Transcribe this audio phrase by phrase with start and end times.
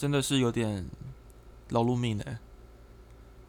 [0.00, 0.88] 真的是有点
[1.68, 2.38] 劳碌命哎。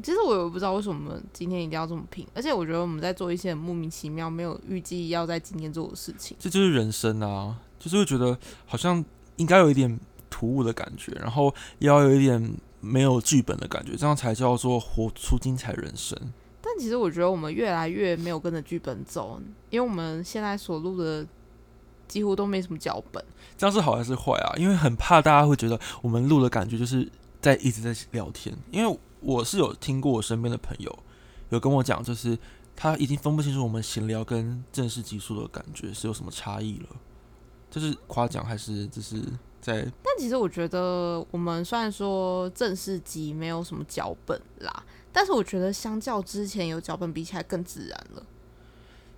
[0.00, 6.36] 其实我也不知道为什么今天一定要这么拼，而且我觉得我们在做一些很莫名其妙、没有预计要在今天做的事情。
[6.38, 9.04] 这就是人生啊，就是会觉得好像
[9.36, 9.98] 应该有一点
[10.30, 16.16] 突兀的感觉，然后也要有一点没有剧本的感觉，这样才叫做活出精彩人生。
[16.60, 19.40] 但其实我觉得我们越来越没有跟着剧本走，
[19.70, 21.26] 因为我们现在所录的
[22.08, 23.24] 几乎都没什么脚本。
[23.56, 24.54] 这样是好还是坏啊？
[24.56, 27.10] 因为很怕大家会觉得我们录的感觉就是
[27.40, 28.98] 在一直在聊天，因为。
[29.20, 30.98] 我是有听过我身边的朋友
[31.48, 32.38] 有跟我讲，就是
[32.76, 36.86] 他已经分不清楚我们闲聊跟正式集数的感觉是有什么差异了。
[37.68, 39.20] 这是夸奖还是这是
[39.60, 39.82] 在？
[40.04, 48.22] 但其实我觉得我们虽然说正式集没有什么脚本啦，但是我觉得相较之前有脚本比起来更自然了，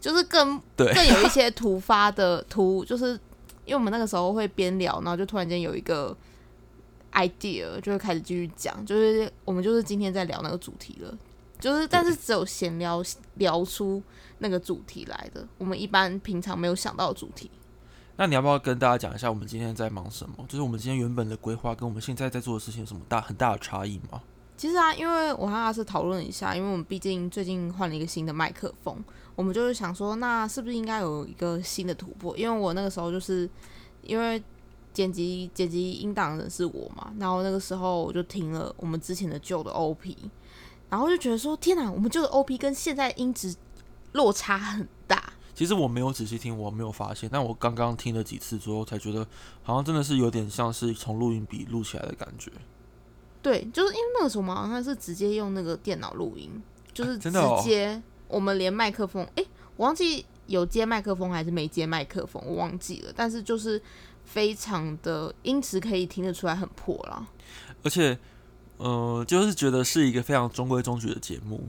[0.01, 3.13] 就是更对更有一些突发的 突，就是
[3.65, 6.17] 因为我们那个时候会边聊，然后就突然间有一个。
[7.15, 11.19] idea 就会开始继续讲，就是我们就是今天在聊那个主题了，
[11.59, 13.03] 就是但是只有闲聊
[13.37, 14.01] 聊出
[14.39, 17.51] 那个主题来的，我们一般平常没有想到的主题。
[18.17, 20.45] 那你要不要跟大家讲一下我们今天在忙什么？
[20.47, 24.21] 就是我们今天原本的规划跟我们现在在做的事情有什么大很大的差异吗？
[24.59, 29.03] 其实啊，因为我和阿斯讨论一下，因为我们毕竟最近换了一个新的麦克风，
[29.35, 32.37] 我们就是想说，那是不是应该有一个新的突破？
[32.37, 33.49] 因为我那个时候就是
[34.03, 34.43] 因为。
[34.91, 40.17] 剪辑剪辑音档的是我嘛，然后那个时候我就听了我们之前的旧的 OP，
[40.89, 43.55] 然后就觉得说天哪，我们旧的 OP 跟现在音质
[44.13, 45.33] 落差很大。
[45.55, 49.25] 其实我没有仔细听，我没有发现，但我刚刚听了几次之后，才觉得
[49.63, 52.51] 好像真的是有点像是从录音笔录起来的感觉。
[53.43, 56.51] 对，就是因为那个时候嘛，好像是直接用那个电脑录音，
[56.93, 57.31] 就是直
[57.63, 59.45] 接我们连麦克风，哎，
[59.77, 63.81] 我忘记有接麦克风还是没接麦克风，我忘记了，但是就是。
[64.29, 67.27] 非常的音质可以听得出来很破啦，
[67.83, 68.19] 而且，
[68.77, 71.67] 呃，就是觉得是一个非常中规中矩的节目，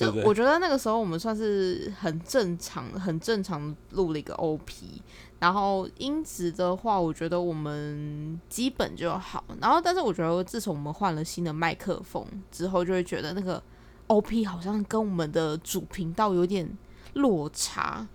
[0.00, 5.02] 就我觉得那个时候我们算是很正常、很正常录了一个 OP，
[5.38, 9.44] 然后音质的话，我觉得我们基本就好。
[9.60, 13.62] 然后，但是我觉得自从我们换了新的麦克风之后，就会觉得那个
[14.08, 16.68] OP 好像跟我们的主频道有点
[17.14, 18.06] 落差。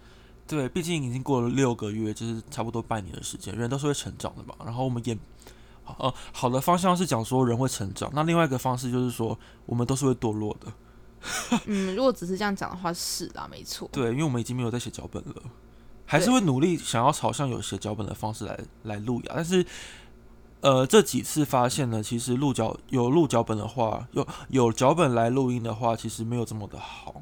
[0.48, 4.54] 对，毕竟已经过了六个月，就是差不多半年的时间，人都是会成长的嘛。
[4.64, 5.18] 然后我们也，
[5.98, 10.72] 呃，好的方向是讲说人会成长，那另外一个方式就是说我们都是会堕落的。
[11.66, 13.90] 嗯，如果只是这样讲的话，是啦，没错。
[13.92, 15.36] 对，因为我们已经没有在写脚本了，
[16.06, 19.34] 还是会努力想要朝向有写脚本的方式来来录呀。
[19.36, 19.66] 但是，
[20.62, 27.22] 呃，这几次发现呢，其实录脚有录脚本的话，有有脚本来录音的话，其实没有这么的好。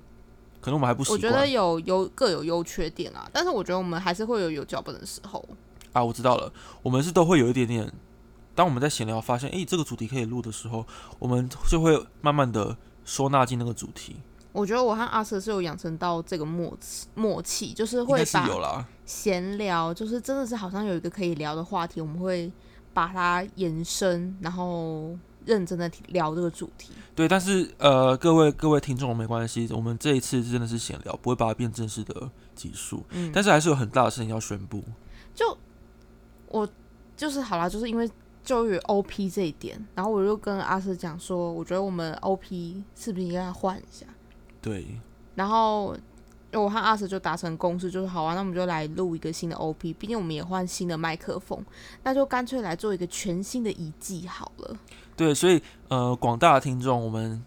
[0.61, 1.17] 可能我们还不习惯。
[1.17, 5.43] 我觉得有优各有优缺点啊，但是我觉得我们还是会有有脚本的时候。
[5.91, 7.93] 啊，我知道了，我们是都会有一点点。
[8.55, 10.85] 当我们在闲聊发现，哎，这个主题可以录的时候，
[11.19, 14.15] 我们就会慢慢的收纳进那个主题。
[14.51, 22.51] 我觉得我和阿瑟是有养成到这个默契默契，就是会把闲聊，就是真的是好像有一个可以聊的话题，我们会
[22.93, 25.17] 把它延伸，然后。
[25.45, 34.81] 认真的聊这个主题，对，但是呃，各位各位听众没关系，我们这一次真的是闲聊，不会把它变正式的集数，嗯，但是还是有很大的事情要宣布。
[35.35, 35.57] 就
[36.47, 36.65] 我
[37.17, 38.09] 就是好啦，就是因为
[38.43, 44.05] 就于 OP 这一点，然后我就跟阿瑟讲说，我觉得我们 OP 是不是应该换一下？
[44.61, 44.99] 对，
[45.35, 45.95] 然后。
[46.55, 49.91] 我和阿 Sir 就达成共识，就是好啊，那我们就来录一个新的 OP。
[49.93, 51.59] 毕竟我们也换新的麦克风，
[52.03, 54.77] 那就干脆来做一个全新的一季好了。
[55.15, 57.43] 对，所以呃，广大的听众，我们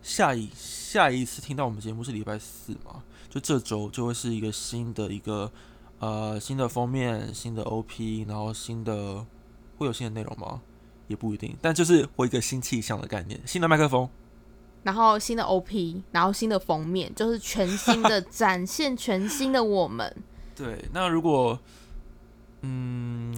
[0.00, 3.02] 下一下一次听到我们节目是礼拜四嘛？
[3.28, 5.52] 就这周就会是一个新的一个
[5.98, 9.22] 呃新的封面、新的 OP，然后新的
[9.76, 10.60] 会有新的内容吗？
[11.08, 14.08] 也不一定，但就是我一个新气象的概念，新的麦克风。
[14.82, 20.16] 然后新的 OP，然后新的封面，就是全新的 展现，全新的我们。
[20.54, 21.58] 对，那如果，
[22.62, 23.34] 嗯，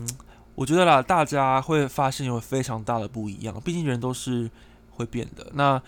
[0.55, 3.59] 我觉得啦，大家会发现有非常大的不一样。
[3.63, 4.51] 毕竟人都是
[4.91, 5.51] 会变的。
[5.55, 5.83] 那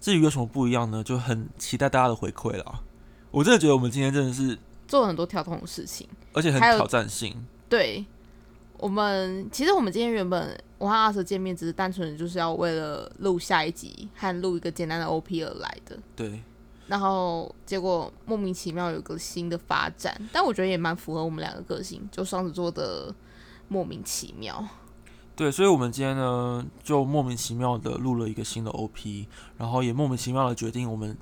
[0.00, 1.02] 至于有什么不一样呢？
[1.04, 2.80] 就很期待大家的回馈啦。
[3.30, 7.46] 我真的觉得我们今天真的是做了很多跳动的事情，而且很挑战性。
[7.68, 8.04] 对。
[8.82, 15.96] 我们其实我们今天原本我和阿 Sir 见面，只是单纯的就是要为了录下一集和录一个简单的 OP 而来的。
[16.16, 16.42] 对。
[16.88, 23.14] 然后结果莫名其妙有个新的发展，但我觉得也蛮符合我们两个个性，就双子座的
[23.68, 24.66] 莫名其妙。
[25.36, 31.16] 对，所以我们今天呢，就莫名其妙的录了一个新的 OP，然后也莫名其妙的决定我们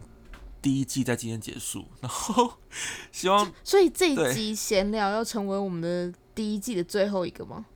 [0.63, 2.55] 第一季在今天结束，然后
[3.13, 6.11] 希望，所以这一集闲聊要成为我们的。
[6.41, 7.67] 第一季的最后一个吗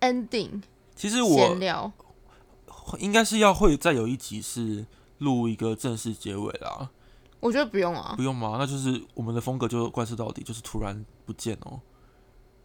[0.00, 0.62] ？Ending
[0.96, 1.92] 其实闲我聊。
[2.98, 4.84] 应该是要会再有一集是
[5.18, 6.90] 录一个正式结尾啦，
[7.38, 8.56] 我觉得不用啊不，用吗？
[8.58, 11.78] 那就是我们的风格就贯彻到底，就是突然不见哦。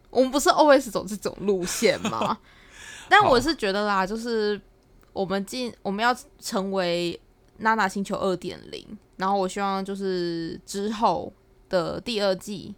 [0.09, 2.39] 我们不是 always 走这种路线吗？
[3.07, 4.59] 但我是觉得啦，就是
[5.13, 7.21] 我们进我们要成为
[7.57, 11.31] 娜娜星球二点零，然后我希望就是之后
[11.69, 12.73] 的第二季，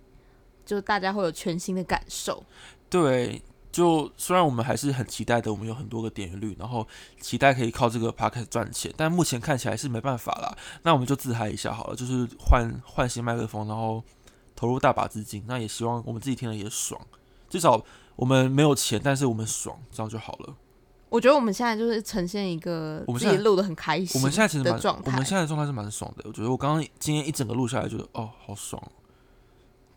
[0.69, 2.43] 就大家会有全新的感受。
[2.87, 6.87] 对，就虽然我们还是很期待的，我们有很多个点阅率，然后
[7.19, 10.55] 期待可以靠这个 p o c a s t 赚钱，但目前看起来是没办法啦。
[10.83, 14.03] 那我们就自嗨一下好了，就是换换新麦克风，然后
[14.55, 15.43] 投入大把资金。
[15.47, 17.01] 那也希望我们自己听了也爽，
[17.49, 17.83] 至少
[18.15, 20.55] 我们没有钱，但是我们爽，这样就好了。
[21.09, 26.23] 我觉得我们现在就是呈现一个我们自己录的很开心我们现在其实蛮，的我们，现在的状态是蛮爽的。
[26.27, 28.79] 我觉得我刚刚今天一整个录下来，觉得哦，好爽，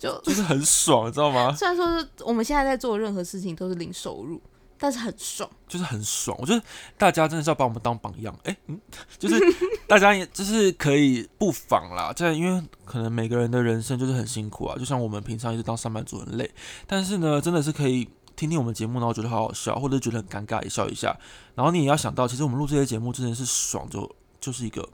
[0.03, 1.55] 就 就是很爽，你知道吗？
[1.55, 4.43] 虽然说是我们现在在做任何事情都是零收入，
[4.77, 5.49] 但是很爽。
[5.69, 6.37] 就是很爽。
[6.41, 6.61] 我觉得
[6.99, 8.81] 大家真的是要把我们当榜样，哎、嗯，
[9.17, 9.39] 就是
[9.87, 16.51] 大家也就是可以不妨啦，在因为可能每个人的人生就是很辛苦啊，就像我们平常一直当上班族很累，
[16.89, 21.17] 但是呢，真的是可以听听我们节目，然后觉得好好笑，或者觉得很尴尬也笑一下。
[21.55, 24.11] 然后你也要想到，其实我们录这些节目真的是爽，就
[24.41, 24.87] 就是一个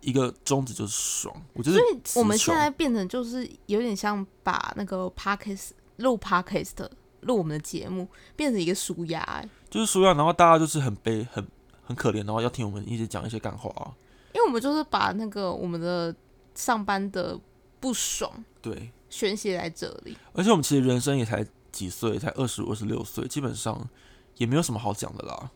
[0.00, 1.34] 一个宗旨就是爽。
[1.54, 6.88] 我觉得所以我们现在变成就是有点像把那个 podcast 录 podcast
[7.20, 11.44] 录我们的节目变成一个舒压、欸，就是舒压，然后大家就是很悲很
[11.82, 13.92] 很可怜，然后要听我们一直讲一些干话啊。
[14.34, 16.14] 因为我们就是把那个我们的
[16.54, 17.36] 上班的
[17.80, 18.30] 不爽
[18.62, 20.16] 对，宣泄在这里。
[20.32, 23.88] 而且我们其实人生也才几岁，才二十五、二十六岁，基本上
[24.36, 25.50] 也没有什么好讲的啦。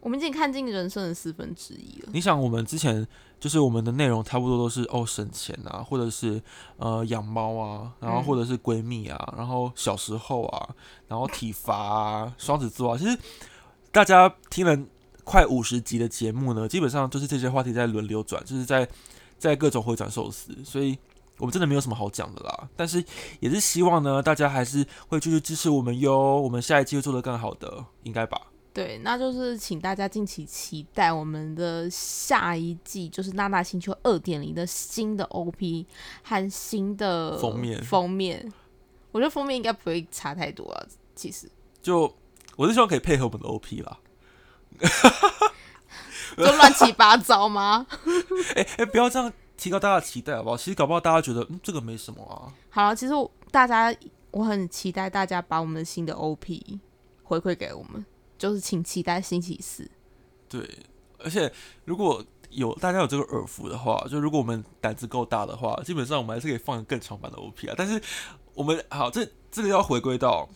[0.00, 2.08] 我们已经看尽人生的四分之一了。
[2.12, 3.06] 你想，我们之前
[3.40, 6.40] 就是我们的内容差不多都是哦省钱啊，或者是
[6.76, 10.68] 呃养猫啊，然后嗯或者是闺蜜啊，然后小时候啊，
[11.06, 13.18] 然后体罚啊，双子座啊，其实
[13.90, 14.78] 大家听了
[15.24, 18.88] 快五十集的节目呢，基本上就是这些话题在轮流转，就是在
[19.38, 20.98] 在各种回转寿司，所以。
[21.40, 23.04] 我们真的没有什么好讲的啦，但是
[23.38, 26.18] 也是希望呢，大家还是会继续支持我们哟。
[26.40, 28.42] 我们下一季会做得更好的，应该吧？
[28.78, 35.84] 对，那就是请大家敬请期待我们的下一季，就是《娜娜星球二点零》的新的 OP
[36.22, 38.52] 和新的封面封面，
[39.10, 40.86] 我觉得封面应该不会差太多啊。
[41.16, 41.50] 其实
[41.82, 42.14] 就
[42.54, 43.98] 我是希望可以配合我们的 OP 啦。
[46.36, 47.84] 就乱七八糟吗？
[48.54, 50.56] 哎、哎、不要这样提高大家的期待好不好？
[50.56, 52.54] 其实搞不好大家觉得，嗯，这个没什么啊。
[52.70, 53.92] 好了，其实我大家
[54.30, 56.78] 我很期待大家把我们的新的 OP
[57.24, 58.06] 回馈给我们，
[58.38, 59.90] 就是请期待星期四。
[60.48, 60.66] 对，
[61.18, 61.52] 而且
[61.84, 67.74] 如果有大家有这个耳福的话，就如果我们胆子够大的话，基本上我们还是可以放更长版的 OP 啊。
[67.76, 68.00] 但是
[68.54, 70.48] 我们好，这这个要回归到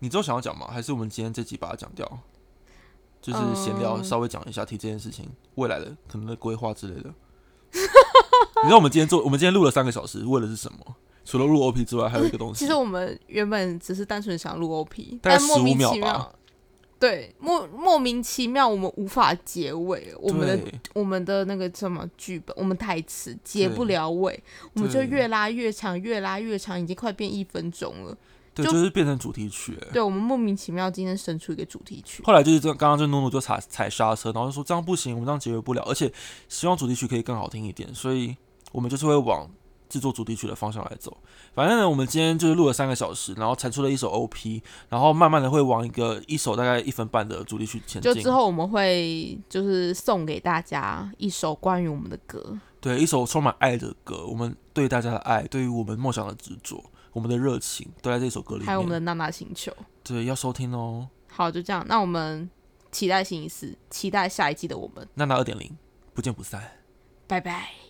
[0.00, 0.66] 你之后想要讲吗？
[0.68, 2.20] 还是我们今天这集把它讲掉？
[3.22, 7.12] 就是闲聊，嗯稍微讲一下提这件事情未来的可能的规划之类的。
[8.62, 10.78] 你知道我们今天做，我们今天录了三个小时，为的是什么？
[11.24, 12.60] 除了录 OP 之外，还有一个东西。
[12.64, 16.32] 其实我们原本只是单纯想录 OP，大概但莫名15秒吧
[16.98, 28.16] 对莫莫名其妙我们无法结尾，我们的我们的那个什么剧本，我们台词结不了尾，我们就越拉越长，越拉越长，已经快变一分钟了。
[28.54, 29.88] 对，就就是变成主题曲、欸。
[29.92, 36.10] 对我们莫名其妙今天生出一个主题曲，后来就是这，刚刚就诺诺就踩踩刹车，然后就说这样不行，我们这样结尾不了，而且
[36.48, 38.34] 希望主题曲可以更好听一点，所以
[38.72, 39.46] 我们就是会往
[39.88, 41.16] 制作主题曲的方向来走。
[41.54, 48.12] 反正呢，我们今天就是录了三个小时，然后产出了一首 OP，然后慢慢的会往一个一首大概一分半的主题曲前进。
[48.12, 52.58] 就之后我们会就是送给大家一首关于我们的歌。
[52.80, 58.66] 对，一首充满爱的歌，我们对大家的爱，对于我们梦想的执着，我们的热情，都在这首歌里面。
[58.66, 59.72] 还有我们的娜娜星球。
[60.04, 61.08] 对，要收听哦。
[61.28, 61.84] 好，就这样。
[61.88, 62.48] 那我们
[62.92, 65.06] 期待星期四，期待下一季的我们。
[65.14, 65.76] 娜娜二点零，
[66.14, 66.62] 不见不散。
[67.26, 67.85] 拜拜。